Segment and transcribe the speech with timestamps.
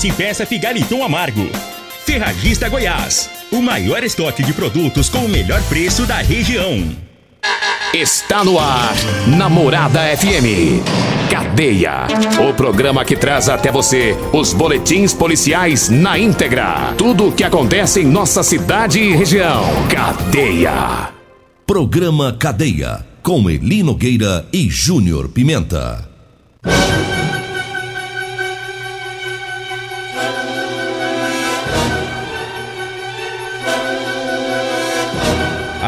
[0.00, 1.46] Se peça Figaliton Amargo.
[2.06, 3.28] Ferragista Goiás.
[3.52, 6.90] O maior estoque de produtos com o melhor preço da região.
[7.92, 8.94] Está no ar,
[9.26, 10.80] Namorada FM.
[11.30, 12.06] Cadeia.
[12.48, 16.94] O programa que traz até você os boletins policiais na íntegra.
[16.96, 19.64] Tudo o que acontece em nossa cidade e região.
[19.90, 21.10] Cadeia.
[21.66, 23.04] Programa Cadeia.
[23.22, 26.08] Com Eli Nogueira e Júnior Pimenta.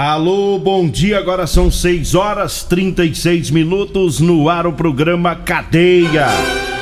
[0.04, 1.16] Alô, bom dia.
[1.16, 6.26] Agora são 6 horas 36 minutos no ar o programa Cadeia.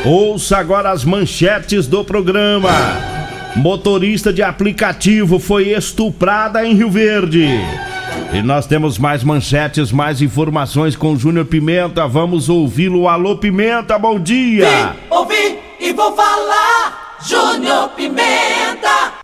[0.06, 2.70] Ouça agora as manchetes do programa.
[3.54, 7.46] Motorista de aplicativo foi estuprada em Rio Verde.
[8.32, 12.08] E nós temos mais manchetes, mais informações com Júnior Pimenta.
[12.08, 13.06] Vamos ouvi-lo.
[13.06, 14.66] Alô, Pimenta, bom dia.
[14.66, 17.18] Vim, ouvi e vou falar.
[17.28, 19.20] Júnior Pimenta.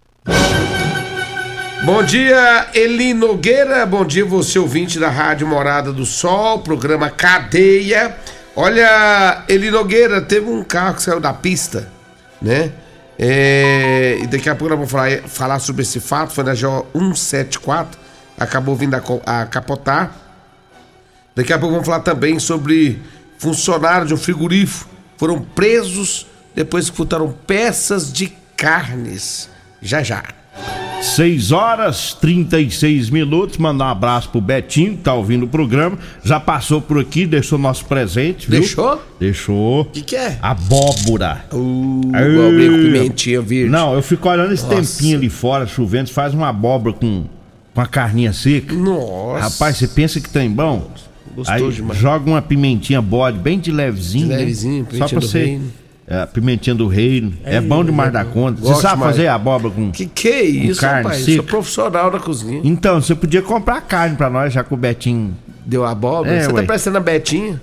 [1.87, 3.87] Bom dia, Eli Nogueira.
[3.87, 8.17] Bom dia, você ouvinte da Rádio Morada do Sol, programa Cadeia.
[8.57, 11.89] Olha, Eli Nogueira, teve um carro que saiu da pista,
[12.43, 12.73] né?
[13.17, 16.33] É, e daqui a pouco nós vamos falar, falar sobre esse fato.
[16.33, 18.01] Foi na GO 174,
[18.37, 20.11] acabou vindo a, a capotar.
[21.37, 23.01] Daqui a pouco vamos falar também sobre
[23.39, 28.27] funcionários de um frigorífico foram presos depois que furtaram peças de
[28.57, 29.49] carnes.
[29.81, 30.25] Já já.
[31.03, 33.59] 6 horas 36 minutos.
[33.59, 35.99] Mandar um abraço pro Betinho, que tá ouvindo o programa.
[36.25, 38.61] Já passou por aqui, deixou nosso presente, viu?
[38.61, 39.03] Deixou?
[39.19, 39.81] Deixou.
[39.83, 40.39] O que, que é?
[40.43, 41.45] Abóbora.
[41.53, 43.71] Uh, abobrinha com pimentinha verde.
[43.71, 44.99] Não, eu fico olhando esse Nossa.
[44.99, 47.25] tempinho ali fora, chovendo, faz uma abóbora com,
[47.75, 48.75] com a carninha seca.
[48.75, 49.41] Nossa.
[49.45, 50.91] Rapaz, você pensa que tem bom?
[51.35, 51.99] Gostoso Aí demais.
[51.99, 54.39] joga uma pimentinha bode bem de levezinho, De né?
[54.39, 55.45] levezinho, Só pimentinha pra você...
[55.45, 55.73] reino.
[56.09, 57.33] É, pimentinha do reino.
[57.45, 58.61] É, bom demais da conta.
[58.61, 59.17] Você sabe demais.
[59.17, 59.91] fazer abóbora com...
[59.91, 61.25] Que que é isso, carne rapaz?
[61.25, 61.35] seca.
[61.37, 62.61] Sou profissional da cozinha.
[62.63, 65.37] Então, você podia comprar carne pra nós, já que o Betinho...
[65.65, 66.31] Deu abóbora?
[66.31, 66.61] É, Você ué.
[66.61, 67.61] tá parecendo a Betinha?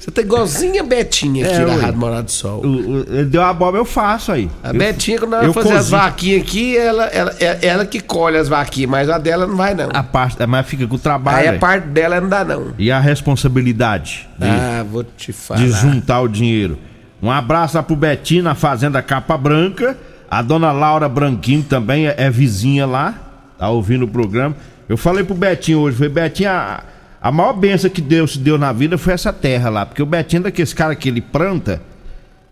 [0.00, 1.80] Você tá igualzinha a Betinha aqui É, na ué.
[1.80, 2.60] Rádio Morado do Sol.
[2.66, 4.50] o- o- deu a abóbora, eu faço aí.
[4.64, 6.00] A Eu- Betinha, quando ela fazer as cozinho.
[6.00, 9.74] vaquinhas aqui, ela, ela, é ela que colhe as vaquinhas, mas a dela não vai,
[9.74, 9.90] não.
[9.94, 11.38] A parte, mas fica com o trabalho.
[11.50, 12.72] Aí a parte dela não dá, não.
[12.76, 15.60] E a responsabilidade de, Ah, vou te falar.
[15.60, 16.76] de juntar o dinheiro.
[17.22, 19.96] Um abraço lá pro Betinho na Fazenda Capa Branca.
[20.30, 23.14] A dona Laura Branquinho também é, é vizinha lá.
[23.58, 24.56] Tá ouvindo o programa.
[24.88, 26.82] Eu falei pro Betinho hoje, falei, Betinho, a,
[27.22, 29.86] a maior benção que Deus te deu na vida foi essa terra lá.
[29.86, 31.80] Porque o Betinho é daqueles cara que ele planta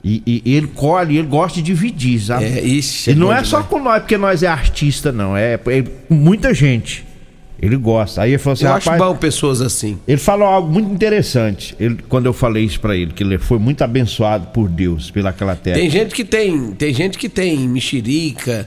[0.05, 2.45] e, e- e ele colhe, ele gosta de dividir, sabe?
[2.45, 3.67] É, E é não bom é só demais.
[3.71, 5.37] com nós, porque nós é artista, não.
[5.37, 7.05] É, é com muita gente.
[7.63, 8.23] Ele gosta.
[8.23, 9.99] Aí ele falou assim, Eu acho bom pessoas assim.
[10.09, 11.75] Ele falou algo muito interessante.
[11.79, 15.55] Ele, quando eu falei isso pra ele, que ele foi muito abençoado por Deus pelaquela
[15.55, 15.77] terra.
[15.79, 18.67] Tem gente que tem, tem gente que tem mexerica.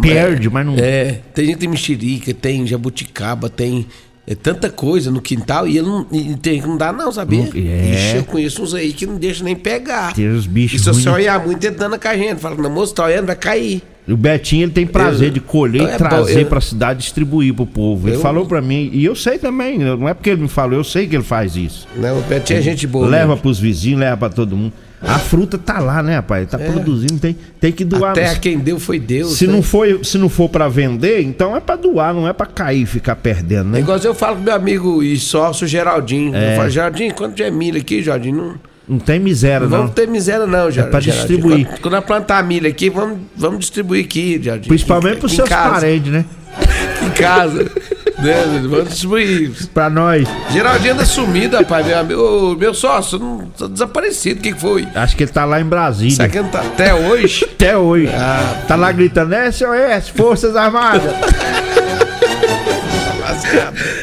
[0.00, 3.86] Perde, mas não- É, tem gente que tem mexerica, tem jabuticaba, tem
[4.30, 7.44] é, tanta coisa no quintal e ele não, e tem que não dá não, sabia?
[7.44, 7.90] Não- é.
[7.94, 10.12] Ixi, eu conheço uns aí que não deixa nem pegar.
[10.14, 12.38] Tem os bichos E se você olhar muito, ele dando com a gente.
[12.38, 13.82] Fala, não, moço, tá olhando, vai cair.
[14.06, 17.52] O Betinho ele tem prazer Eu- de colher e é trazer eu- pra cidade distribuir
[17.54, 18.08] pro povo.
[18.08, 20.78] Ele Eu- falou pra mim, e eu sei também, não é porque ele me falou,
[20.78, 21.86] eu sei que ele faz isso.
[21.96, 23.06] Não, o Betinho é gente boa.
[23.06, 23.42] leva mesmo.
[23.42, 24.72] pros vizinhos, leva pra todo mundo.
[25.00, 26.48] A fruta tá lá, né, rapaz?
[26.48, 28.10] Tá produzindo, tem, tem que doar.
[28.10, 29.34] A terra quem deu foi Deus.
[29.38, 29.52] se né?
[29.52, 32.82] não for, se não for para vender, então é pra doar, não é pra cair
[32.82, 33.78] e ficar perdendo, né?
[33.78, 36.34] É igual eu falo com meu amigo e sócio Geraldinho.
[36.34, 36.52] É.
[36.52, 38.36] Eu falo, Geraldinho, quanto é milho aqui, Geraldinho?
[38.36, 38.54] Não,
[38.88, 39.78] Não tem miséria, não não.
[39.78, 40.90] vamos ter miséria, não, Geraldinho.
[40.90, 41.66] pra distribuir.
[41.66, 44.68] Quando, quando nós plantar milho aqui, vamos, vamos distribuir aqui, Geraldinho.
[44.68, 46.24] Principalmente Aqui- pros seus casa, parentes, né?
[47.06, 47.70] Em casa.
[48.18, 48.62] Né?
[48.68, 49.52] Vamos distribuir.
[49.72, 50.28] Pra nós.
[50.50, 51.86] Geraldinho anda sumido, rapaz.
[52.06, 54.40] Meu, meu sócio, não, tá desaparecido.
[54.40, 54.86] O que, foi?
[54.94, 56.14] Acho que ele tá lá em Brasília.
[56.14, 57.44] Será que não tá até hoje?
[57.58, 58.08] Até hoje.
[58.14, 58.62] Ah.
[58.68, 61.02] tá lá gritando, SOS, Forças Armadas.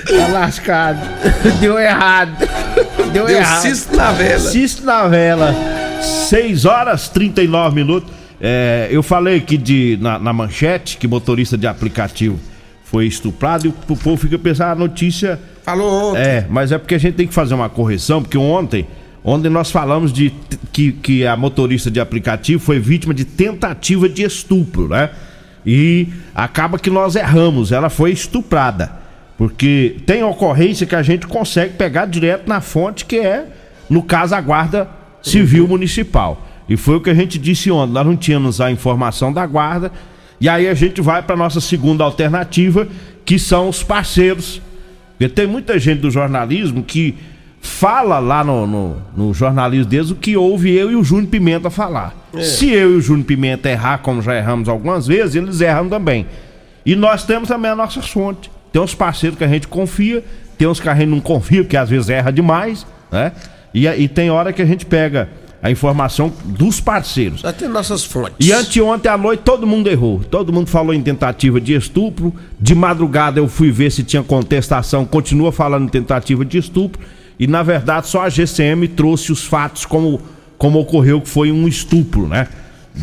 [0.05, 0.99] tá lascado.
[1.59, 2.47] Deu errado.
[3.13, 3.61] Deu, Deu errado.
[3.61, 4.39] cisto na vela.
[4.39, 5.55] Cisto na vela.
[6.01, 8.11] 6 horas 39 minutos.
[8.41, 12.37] É, eu falei aqui de, na, na manchete que motorista de aplicativo
[12.85, 16.21] foi estuprado e o, povo fica pensando, a notícia Falou ontem.
[16.21, 18.87] É, mas é porque a gente tem que fazer uma correção, porque ontem
[19.23, 20.31] onde nós falamos de
[20.71, 25.09] que, que a motorista de aplicativo foi vítima de tentativa de estupro, né?
[25.65, 28.91] E acaba que nós erramos, ela foi estuprada.
[29.35, 33.47] Porque tem ocorrência que a gente consegue pegar direto na fonte, que é,
[33.89, 34.87] no caso, a Guarda
[35.23, 36.45] Civil Municipal.
[36.69, 39.91] E foi o que a gente disse ontem, nós não tínhamos a informação da Guarda,
[40.45, 42.87] e aí a gente vai para nossa segunda alternativa,
[43.25, 44.61] que são os parceiros.
[45.17, 47.15] Porque tem muita gente do jornalismo que
[47.59, 51.71] fala lá no, no, no jornalismo deles o que ouve eu e o Júnior Pimenta
[51.71, 52.13] falar.
[52.43, 56.27] Se eu e o Júnior Pimenta errar, como já erramos algumas vezes, eles erram também.
[56.85, 58.51] E nós temos também a nossa fonte.
[58.71, 60.23] Tem uns parceiros que a gente confia,
[60.59, 63.31] tem uns que a gente não confia, porque às vezes erra demais, né?
[63.73, 65.27] E, e tem hora que a gente pega
[65.65, 67.41] a informação dos parceiros.
[67.57, 68.35] Temos nossas fontes.
[68.39, 70.19] E anteontem à noite todo mundo errou.
[70.19, 72.31] Todo mundo falou em tentativa de estupro.
[72.59, 75.05] De madrugada eu fui ver se tinha contestação.
[75.05, 77.01] Continua falando em tentativa de estupro.
[77.39, 80.21] E na verdade só a GCM trouxe os fatos como,
[80.55, 82.47] como ocorreu que foi um estupro, né?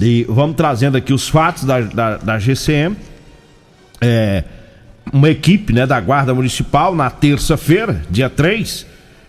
[0.01, 2.97] E vamos trazendo aqui os fatos da, da, da GCM.
[4.01, 4.45] É,
[5.13, 8.87] uma equipe né, da Guarda Municipal, na terça-feira, dia 3,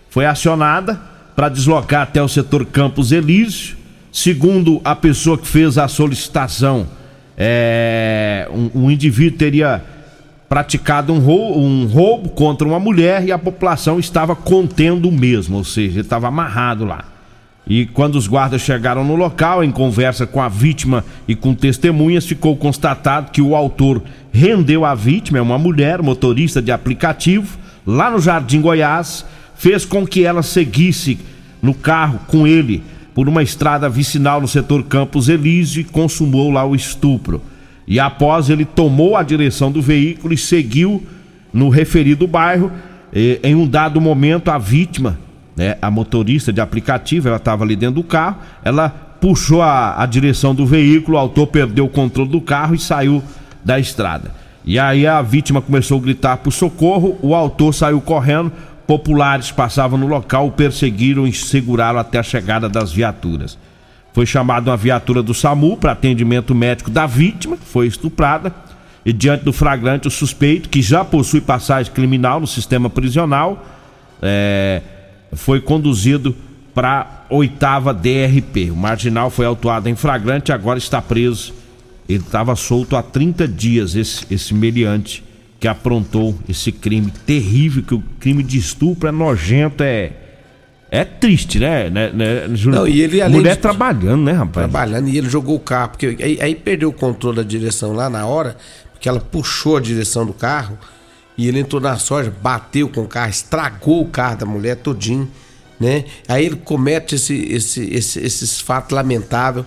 [0.07, 3.77] foi acionada para deslocar até o setor Campos Elísio.
[4.11, 6.87] Segundo a pessoa que fez a solicitação,
[7.37, 9.83] é, um, um indivíduo teria
[10.47, 15.57] praticado um roubo, um roubo contra uma mulher e a população estava contendo o mesmo,
[15.57, 17.05] ou seja, estava amarrado lá.
[17.65, 22.25] E quando os guardas chegaram no local, em conversa com a vítima e com testemunhas,
[22.25, 27.57] ficou constatado que o autor rendeu a vítima, é uma mulher, motorista de aplicativo,
[27.87, 29.25] lá no Jardim Goiás,
[29.63, 31.17] fez com que ela seguisse
[31.61, 32.83] no carro com ele
[33.15, 37.41] por uma estrada vicinal no setor Campos Elísio e consumou lá o estupro.
[37.87, 41.01] E após ele tomou a direção do veículo e seguiu
[41.53, 42.73] no referido bairro,
[43.13, 45.17] eh, em um dado momento a vítima
[45.55, 50.05] né, a motorista de aplicativo, ela estava ali dentro do carro, ela puxou a, a
[50.05, 53.23] direção do veículo, o autor perdeu o controle do carro e saiu
[53.63, 54.43] da estrada.
[54.65, 58.51] E aí a vítima começou a gritar por socorro, o autor saiu correndo,
[58.87, 63.57] populares passavam no local, o perseguiram e seguraram até a chegada das viaturas.
[64.13, 68.53] Foi chamada uma viatura do SAMU para atendimento médico da vítima, que foi estuprada,
[69.05, 73.65] e diante do flagrante, o suspeito, que já possui passagem criminal no sistema prisional,
[74.21, 74.81] é,
[75.33, 76.35] foi conduzido
[76.73, 78.71] para oitava DRP.
[78.71, 81.53] O marginal foi autuado em flagrante, agora está preso.
[82.07, 85.23] Ele estava solto há 30 dias, esse, esse meliante
[85.63, 90.11] que aprontou esse crime terrível, que o crime de estupro é nojento, é.
[90.91, 92.47] É triste, né, né, né?
[92.65, 94.69] Não, e ele, além Mulher de- trabalhando, né, rapaz?
[94.69, 98.09] trabalhando e ele jogou o carro, porque aí, aí perdeu o controle da direção lá
[98.09, 98.57] na hora,
[98.91, 100.77] porque ela puxou a direção do carro
[101.37, 105.31] e ele entrou na soja, bateu com o carro, estragou o carro da mulher todinho,
[105.79, 106.03] né?
[106.27, 109.65] Aí ele comete esse, esse, esse- esses fatos lamentáveis.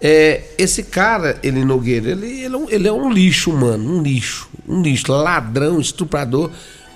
[0.00, 4.02] É, esse cara, ele Nogueira, ele, ele, é um, ele é um lixo, mano, um
[4.02, 6.50] lixo, um lixo, ladrão, estuprador,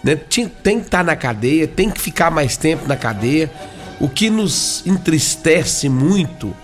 [0.04, 0.16] né?
[0.16, 3.50] Tinha- tem que estar na cadeia, tem que ficar mais tempo na cadeia.
[3.98, 6.54] O que nos entristece muito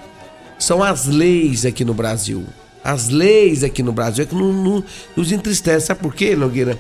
[0.58, 2.44] são as leis aqui no Brasil.
[2.84, 4.84] As leis aqui no Brasil é que não, não-
[5.16, 5.86] nos entristece.
[5.86, 6.78] Sabe por quê, Nogueira?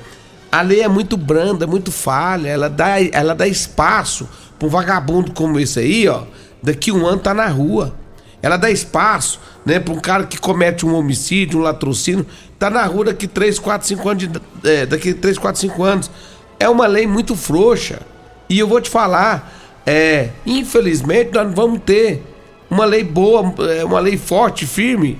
[0.52, 2.48] A lei é muito branda, muito falha.
[2.48, 4.28] Ela dá, ela dá espaço
[4.58, 6.22] para um vagabundo como esse aí, ó.
[6.62, 7.94] Daqui um ano tá na rua.
[8.42, 12.26] Ela dá espaço, né, para um cara que comete um homicídio, um latrocínio,
[12.58, 14.28] tá na rua daqui 3, 4, 5 anos.
[14.28, 16.10] De, é, daqui 3, 4, 5 anos.
[16.58, 18.00] É uma lei muito frouxa.
[18.48, 19.52] E eu vou te falar,
[19.84, 22.22] é, infelizmente nós não vamos ter
[22.70, 25.18] uma lei boa, é, uma lei forte, firme,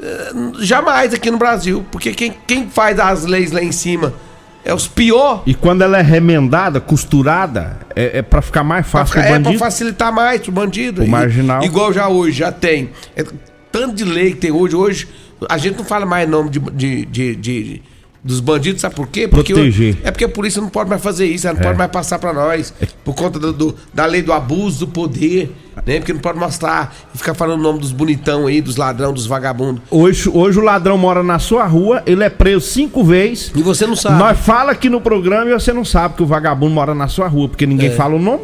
[0.00, 1.84] é, jamais aqui no Brasil.
[1.90, 4.14] Porque quem, quem faz as leis lá em cima
[4.64, 5.42] é os pior.
[5.46, 9.30] E quando ela é remendada, costurada, é, é para ficar mais Pra fácil ficar- pro
[9.30, 9.58] é pra bandido.
[9.58, 11.02] facilitar mais pro bandido.
[11.02, 11.62] O marginal.
[11.64, 12.90] Igual já hoje, já tem.
[13.16, 13.24] É,
[13.72, 14.74] tanto de lei que tem hoje.
[14.76, 15.08] Hoje,
[15.48, 17.82] a gente não fala mais nome de, de, de- de-
[18.22, 19.26] dos bandidos, sabe por quê?
[19.26, 19.96] Porque Proteger.
[20.04, 21.64] é porque a polícia não pode mais fazer isso, ela não É.
[21.66, 22.72] pode mais passar pra nós.
[23.02, 25.50] Por conta do, do- da lei do abuso do poder,
[25.86, 25.98] né?
[26.00, 29.24] Porque não pode mostrar e ficar falando o nome dos bonitão aí, dos ladrão, dos
[29.26, 29.82] vagabundos.
[29.90, 33.52] Hoje, hoje o ladrão mora na sua rua, ele é preso cinco vezes.
[33.56, 34.18] E você não sabe.
[34.18, 37.26] Nós fala aqui no programa e você não sabe que o vagabundo mora na sua
[37.26, 38.42] rua, porque ninguém fala o nome.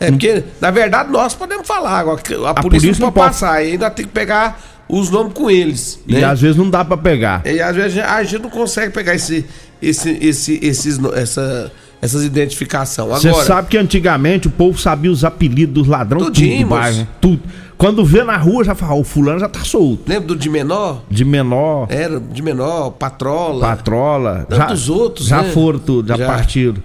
[0.00, 1.98] É porque, na verdade, nós podemos falar.
[2.00, 3.26] Agora, que a, polícia, polícia não pode pode.
[3.40, 3.52] passar.
[3.54, 6.00] Ainda tem que pegar os nomes com eles.
[6.06, 6.24] E né?
[6.24, 7.42] às vezes não dá pra pegar.
[7.46, 9.44] E às vezes a gente não consegue pegar esse,
[9.80, 13.22] esse, esse, esses, essa, essas identificações.
[13.22, 17.08] Você sabe que antigamente o povo sabia os apelidos dos ladrões tudo Tudinho, do bairro?
[17.20, 17.42] Tudo.
[17.76, 20.04] Quando vê na rua, já fala, "Ó, o fulano já tá solto.
[20.06, 21.02] lembra do de menor?
[21.10, 23.60] De menor, Era de menor, patrola.
[23.60, 24.46] patrola.
[24.48, 25.50] Tantos outros, Já né?
[25.50, 26.26] foram tudo, já, Já.
[26.26, 26.76] partiram.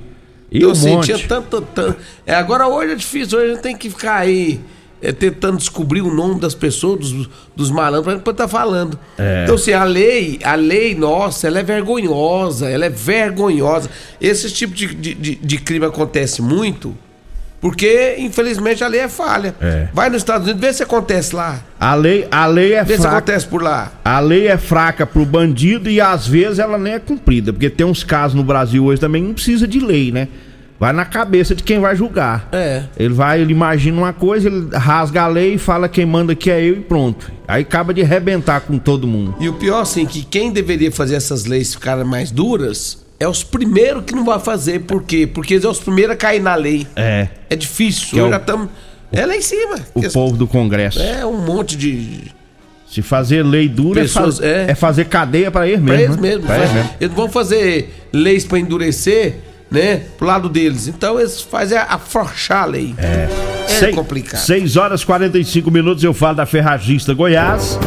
[0.51, 1.27] E então, um assim, monte.
[1.27, 1.95] tanto, tanto.
[2.25, 4.59] É, agora hoje é difícil, hoje a gente tem que ficar aí
[5.01, 8.99] é, tentando descobrir o nome das pessoas, dos, dos malandros, poder estar falando.
[9.17, 9.43] É.
[9.43, 13.89] Então, assim, a lei, a lei nossa, ela é vergonhosa, ela é vergonhosa.
[14.19, 16.95] Esse tipo de, de, de, de crime acontece muito.
[17.61, 19.53] Porque, infelizmente, a lei é falha.
[19.59, 19.89] É.
[19.93, 21.59] Vai nos Estados Unidos, vê se acontece lá.
[21.77, 23.17] A lei, a lei é Vê se fraca.
[23.17, 23.91] acontece por lá.
[24.03, 27.51] A lei é fraca pro bandido e às vezes ela nem é cumprida.
[27.51, 30.29] Porque tem uns casos no Brasil hoje também não precisa de lei, né?
[30.79, 32.47] Vai na cabeça de quem vai julgar.
[32.53, 32.83] É.
[32.97, 36.49] Ele vai, ele imagina uma coisa, ele rasga a lei e fala quem manda aqui
[36.49, 37.29] é eu e pronto.
[37.47, 39.35] Aí acaba de arrebentar com todo mundo.
[39.41, 43.43] E o pior, assim, que quem deveria fazer essas leis ficarem mais duras é os
[43.43, 44.79] primeiros que não vai fazer.
[44.81, 45.27] Por quê?
[45.27, 46.87] Porque eles são os primeiros a cair na lei.
[46.95, 47.27] É.
[47.49, 48.09] É difícil.
[48.11, 48.69] Que é o- já estamos.
[49.11, 49.75] É lá em cima.
[49.93, 51.01] O Esse- povo do Congresso.
[51.01, 52.31] É um monte de.
[52.87, 54.71] Se fazer lei dura Pessoas- é, faz- é.
[54.71, 55.87] é fazer cadeia pra eles mesmo.
[55.87, 56.21] Pra eles né?
[56.21, 56.45] mesmo.
[56.45, 56.97] Pra faz- eles mesmo.
[57.01, 59.35] Eles vão fazer leis pra endurecer,
[59.69, 60.03] né?
[60.17, 60.87] Pro lado deles.
[60.87, 62.95] Então eles fazem afrouxar a lei.
[62.97, 63.27] É.
[63.69, 64.41] É Sei- complicado.
[64.41, 67.77] 6 horas e 45 minutos eu falo da Ferragista Goiás.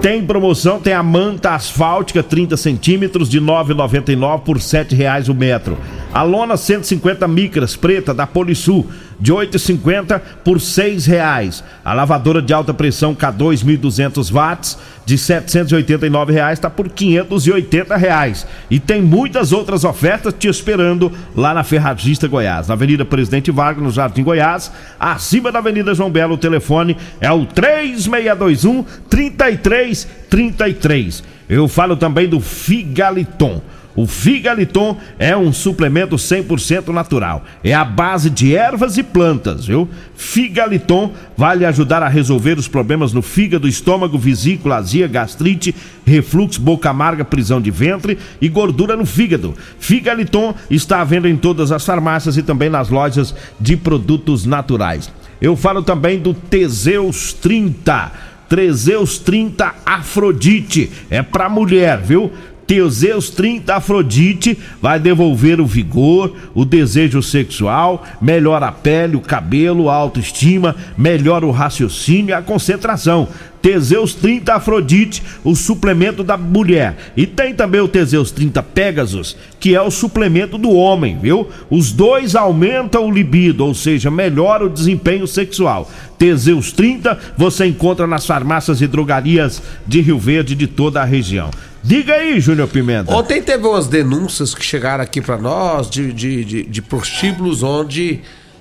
[0.00, 5.76] Tem promoção, tem a manta asfáltica 30 centímetros de 9,99 por 7 reais o metro.
[6.12, 8.86] A lona 150 micras preta da Polisul
[9.18, 11.64] de 8,50 por 6 reais.
[11.82, 18.46] A lavadora de alta pressão K2 1.200 watts de 789 reais está por 580 reais.
[18.70, 23.82] E tem muitas outras ofertas te esperando lá na Ferragista Goiás, na Avenida Presidente Vargas,
[23.82, 26.34] no Jardim Goiás, acima da Avenida João Belo.
[26.34, 31.24] O telefone é o 3621 3333.
[31.48, 33.62] Eu falo também do Figaliton.
[33.94, 37.44] O Figaliton é um suplemento 100% natural.
[37.62, 39.88] É a base de ervas e plantas, viu?
[40.16, 45.74] Figaliton vai lhe ajudar a resolver os problemas no fígado, estômago, vesícula, azia, gastrite,
[46.06, 49.54] refluxo, boca amarga, prisão de ventre e gordura no fígado.
[49.78, 55.12] Figaliton está à venda em todas as farmácias e também nas lojas de produtos naturais.
[55.40, 58.12] Eu falo também do Teseus 30.
[58.48, 60.90] Teseus 30 Afrodite.
[61.10, 62.30] É pra mulher, viu?
[62.72, 69.90] Teseus 30 Afrodite vai devolver o vigor, o desejo sexual, melhora a pele, o cabelo,
[69.90, 73.28] a autoestima, melhora o raciocínio e a concentração.
[73.60, 76.96] Teseus 30 Afrodite, o suplemento da mulher.
[77.16, 81.48] E tem também o Teseus 30 Pegasus, que é o suplemento do homem, viu?
[81.70, 85.88] Os dois aumentam o libido, ou seja, melhora o desempenho sexual.
[86.22, 91.50] Teseus 30 você encontra nas farmácias e drogarias de Rio Verde de toda a região.
[91.82, 93.12] Diga aí, Júnior Pimenta.
[93.12, 98.20] Ontem teve umas denúncias que chegaram aqui pra nós de, de, de, de prostíbulos onde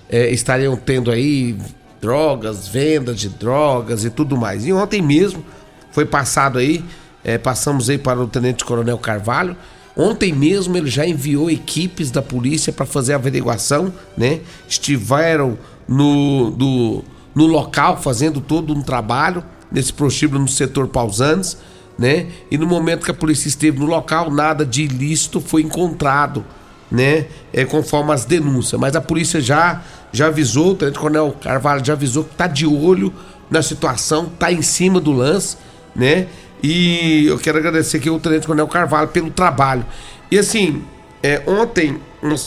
[0.09, 1.55] é, estariam tendo aí
[2.01, 4.65] drogas, vendas de drogas e tudo mais.
[4.65, 5.45] E ontem mesmo
[5.91, 6.83] foi passado aí,
[7.23, 9.55] é, passamos aí para o Tenente Coronel Carvalho.
[9.95, 14.39] Ontem mesmo ele já enviou equipes da polícia para fazer a averiguação, né?
[14.67, 17.03] Estiveram no, do,
[17.33, 21.57] no local fazendo todo um trabalho nesse prostíbulo no setor Pausanes
[22.01, 22.27] né?
[22.49, 26.43] E no momento que a polícia esteve no local, nada de ilícito foi encontrado,
[26.89, 27.27] né?
[27.53, 28.81] É, conforme as denúncias.
[28.81, 32.65] Mas a polícia já já avisou, o Tenente Coronel Carvalho já avisou que tá de
[32.65, 33.13] olho
[33.49, 35.57] na situação, tá em cima do lance,
[35.95, 36.27] né?
[36.63, 39.85] E eu quero agradecer aqui ao Tenente Coronel Carvalho pelo trabalho.
[40.31, 40.83] E assim,
[41.21, 41.99] é, ontem,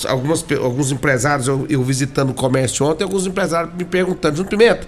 [0.06, 4.86] algumas, alguns empresários, eu, eu visitando o comércio ontem, alguns empresários me perguntando, Junto Pimenta,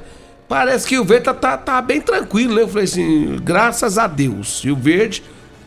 [0.49, 2.63] Parece que o verde tá, tá, tá bem tranquilo, né?
[2.63, 4.63] Eu falei assim, graças a Deus.
[4.65, 5.23] E o verde,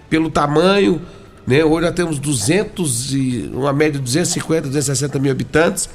[0.09, 1.01] pelo tamanho,
[1.45, 1.63] né?
[1.65, 5.89] Hoje já temos 200 e uma média de 250, 260 mil habitantes.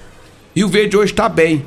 [0.54, 1.64] E o verde hoje tá bem.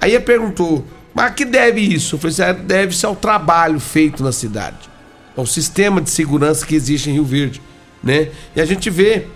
[0.00, 2.14] Aí ele perguntou, mas a que deve isso?
[2.14, 4.88] Eu falei assim, "Ah, deve-se ao trabalho feito na cidade.
[5.36, 7.60] Ao sistema de segurança que existe em Rio Verde,
[8.02, 8.28] né?
[8.54, 9.26] E a gente vê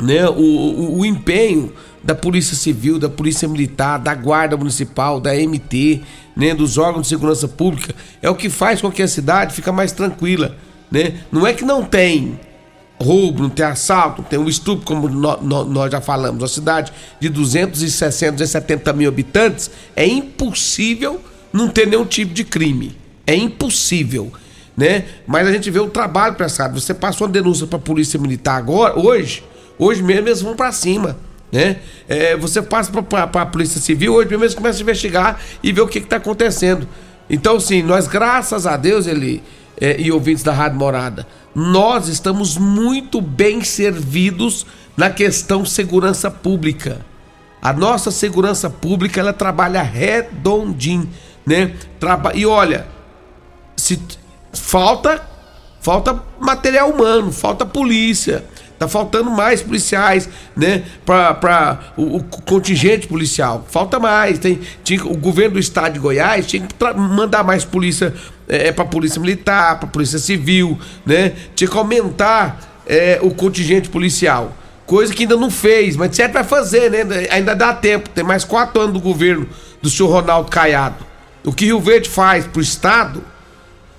[0.00, 5.34] né, o, o, o empenho da Polícia Civil, da Polícia Militar, da Guarda Municipal, da
[5.34, 6.00] MT,
[6.36, 9.72] né, dos órgãos de segurança pública, é o que faz com que a cidade fica
[9.72, 10.56] mais tranquila,
[10.90, 11.14] né?
[11.32, 12.38] Não é que não tem
[13.00, 16.40] roubo, não tem assalto, não tem um estupro, como nó- nó- nós já falamos.
[16.42, 21.20] Uma cidade de 260, 270 mil habitantes, é impossível
[21.52, 22.96] não ter nenhum tipo de crime.
[23.26, 24.32] É impossível,
[24.76, 25.04] né?
[25.26, 26.78] Mas a gente vê o trabalho prestado.
[26.80, 29.42] Você passou uma denúncia para a Polícia Militar agora, hoje,
[29.78, 31.16] hoje mesmo eles vão para cima.
[31.50, 31.78] Né?
[32.08, 35.80] É, você passa para a Polícia Civil, hoje mesmo eles começam a investigar e ver
[35.80, 36.86] o que está acontecendo.
[37.30, 39.42] Então, sim, nós, graças a Deus, ele
[39.80, 44.66] é, e ouvintes da Rádio Morada, nós estamos muito bem servidos
[44.96, 47.00] na questão segurança pública.
[47.60, 51.08] A nossa segurança pública ela trabalha redondinho,
[51.46, 51.72] né?
[51.98, 52.86] Traba e olha,
[53.76, 54.00] se
[54.52, 55.26] falta
[55.80, 58.44] falta material humano, falta polícia.
[58.78, 60.84] Tá faltando mais policiais, né?
[61.04, 63.66] Para o, o, contingente policial.
[63.68, 64.38] Falta mais.
[64.38, 68.14] Tem, tinha, o governo do estado de Goiás tinha que mandar mais polícia
[68.48, 71.32] é, para polícia militar, para polícia civil, né?
[71.56, 74.56] Tinha que aumentar é, o contingente policial.
[74.86, 77.26] Coisa que ainda não fez, mas certo vai fazer, né?
[77.30, 78.08] Ainda dá tempo.
[78.10, 79.48] Tem mais quatro anos do governo
[79.82, 81.04] do senhor Ronaldo Caiado.
[81.44, 83.24] O que Rio Verde faz pro estado,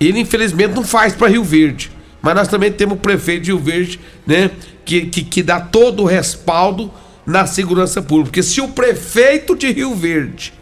[0.00, 1.90] ele infelizmente não faz para Rio Verde.
[2.22, 4.50] Mas nós também temos o prefeito de Rio Verde, né?
[4.84, 6.92] Que, que, que dá todo o respaldo
[7.24, 8.30] na segurança pública.
[8.30, 10.52] Porque se o prefeito de Rio Verde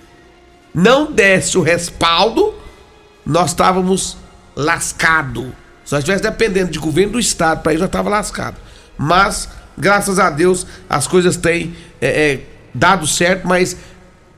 [0.75, 2.55] não desse o respaldo,
[3.25, 4.17] nós estávamos
[4.55, 5.53] lascado.
[5.85, 8.57] Se nós estivéssemos dependendo de governo do estado, para isso já estava lascado.
[8.97, 12.41] Mas, graças a Deus, as coisas têm é, é,
[12.75, 13.77] dado certo, mas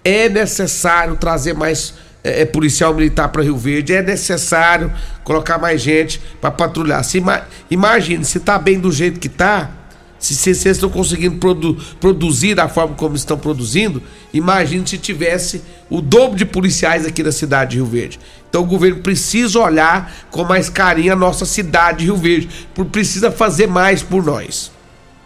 [0.04, 4.92] é necessário trazer mais é, é, policial militar para Rio Verde, é necessário
[5.24, 7.02] colocar mais gente para patrulhar.
[7.04, 7.22] Se,
[7.70, 9.70] imagine, se tá bem do jeito que tá,
[10.18, 14.02] se vocês estão conseguindo produ, produzir da forma como estão produzindo,
[14.34, 18.20] imagine se tivesse o dobro de policiais aqui na cidade de Rio Verde.
[18.48, 22.50] Então o governo precisa olhar com mais carinho a nossa cidade de Rio Verde,
[22.92, 24.70] precisa fazer mais por nós.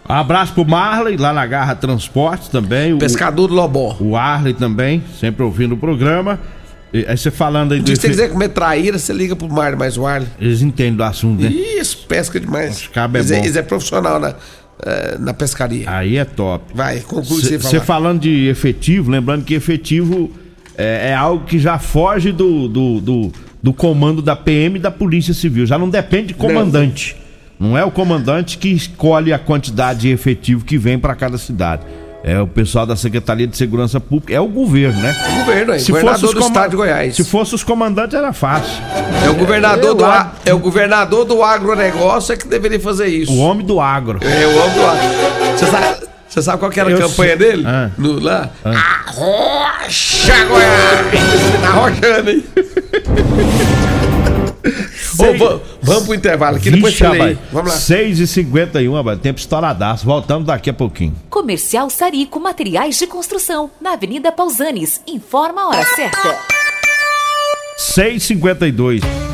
[0.05, 2.97] abraço pro Marley, lá na Garra Transportes também.
[2.97, 3.97] Pescador do Lobó.
[3.99, 6.39] O Arley também, sempre ouvindo o programa.
[7.09, 7.89] Aí você falando aí do.
[7.89, 10.29] Se você quiser comer traíra, você liga pro Mar mais o Arley.
[10.41, 11.49] Eles entendem do assunto, né?
[11.49, 12.77] Isso, pesca demais.
[12.77, 14.37] Os é eles, é, eles é profissional na,
[14.87, 15.91] eh, na pescaria.
[15.91, 16.65] Aí é top.
[16.73, 20.31] Vai, conclui você Você falando de efetivo, lembrando que efetivo
[20.79, 24.93] é, é algo que já foge do, do, do, do, comando da PM e da
[24.93, 25.67] Polícia Civil.
[25.67, 27.17] Já não depende de comandante.
[27.59, 31.39] Não, não é o comandante que escolhe a quantidade de efetivo que vem para cada
[31.39, 31.83] cidade
[32.27, 35.15] é o pessoal da Secretaria de Segurança Pública, é o governo, né?
[35.31, 35.79] O governo, é.
[35.79, 37.15] Se governador fosse do Estado de Goiás.
[37.15, 38.83] Se fosse os comandantes era fácil.
[39.23, 43.09] É o governador, é, do, a, é o governador do agronegócio é que deveria fazer
[43.09, 43.31] isso.
[43.31, 44.19] O homem do agro.
[44.23, 45.59] É, o homem do agro.
[45.59, 47.37] Você sabe, você sabe qual que era a Eu campanha sei.
[47.37, 47.65] dele?
[47.67, 47.91] Ah.
[47.99, 48.49] No, lá?
[48.65, 48.71] Ah.
[49.07, 51.61] Arrocha Goiás!
[51.61, 52.45] Tá arrochando, hein?
[55.19, 57.79] Ô, vamos pro intervalo aqui, depois você lê Vamos lá.
[57.79, 59.19] 6h51, rapaz.
[59.21, 60.07] Tempo estouradaço.
[60.07, 61.15] Voltamos daqui a pouquinho.
[61.29, 65.01] Comercial Sarico Materiais de Construção, na Avenida Pausanes.
[65.07, 66.39] Informa a hora certa.
[67.79, 69.34] 6h52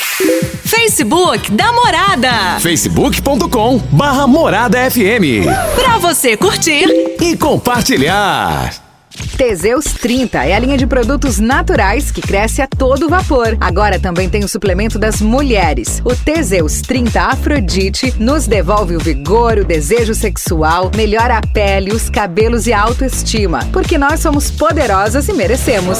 [0.65, 2.59] Facebook da Morada.
[2.59, 5.45] facebook.com barra Morada FM.
[5.75, 6.85] Pra você curtir
[7.19, 8.73] e compartilhar.
[9.37, 13.57] Teseus 30 é a linha de produtos naturais que cresce a todo vapor.
[13.59, 16.01] Agora também tem o suplemento das mulheres.
[16.05, 22.09] O Teseus 30 Afrodite nos devolve o vigor, o desejo sexual, melhora a pele, os
[22.09, 23.67] cabelos e a autoestima.
[23.73, 25.99] Porque nós somos poderosas e merecemos.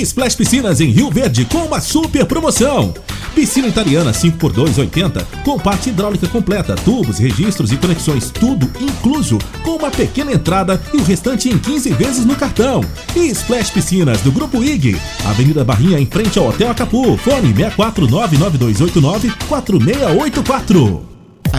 [0.00, 2.94] Splash Piscinas em Rio Verde com uma super promoção.
[3.34, 9.76] Piscina italiana 5x2 80 com parte hidráulica completa, tubos, registros e conexões, tudo incluso, com
[9.76, 12.84] uma pequena entrada e o restante em 15 vezes no cartão.
[13.16, 19.32] E Splash Piscinas do Grupo IG, Avenida Barrinha em frente ao Hotel Acapu, fone 6499289
[19.48, 21.13] 4684.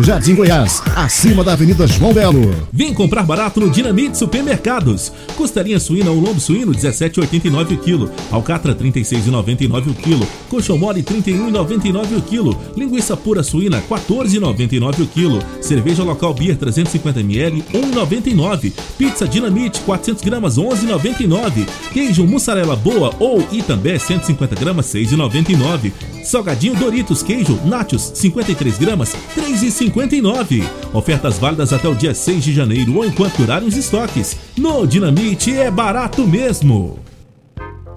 [0.00, 2.54] Jardim Goiás, acima da Avenida João Belo.
[2.72, 5.12] Vem comprar barato no Dinamite Supermercados.
[5.36, 8.10] Costelinha suína ou lombo suíno 17,89 o quilo.
[8.30, 10.26] Alcatra 36,99 o quilo.
[10.48, 12.58] Coxão mole 31,99 o quilo.
[12.74, 15.38] Linguiça pura suína 14,99 o quilo.
[15.60, 18.72] Cerveja local Beer 350 ml 1,99.
[18.96, 21.66] Pizza Dinamite 400 gramas 11,99.
[21.92, 25.92] Queijo mussarela boa ou Itambé 150 gramas 6,99.
[26.24, 29.14] Salgadinho Doritos queijo Nachos 53 gramas
[29.72, 30.64] 3,59.
[30.92, 34.36] Ofertas válidas até o dia 6 de janeiro ou enquanto durarem os estoques.
[34.56, 36.98] No Dinamite é barato mesmo.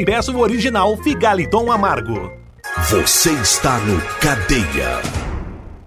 [0.00, 2.32] e peça o original Figaliton Amargo.
[2.88, 5.02] Você está no Cadeia.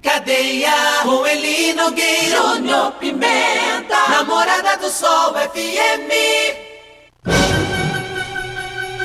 [0.04, 0.70] Cadeia,
[1.02, 6.12] com Eli Nogueira, Júnior Pimenta, Namorada do Sol FM.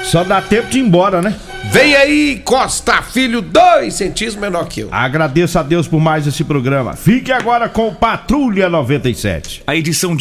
[0.04, 1.38] Só dá tempo de ir embora, né?
[1.70, 4.88] Vem aí, Costa Filho, dois centímetros menor que eu.
[4.90, 6.96] Agradeço a Deus por mais esse programa.
[6.96, 9.62] Fique agora com Patrulha 97.
[9.66, 10.14] A edição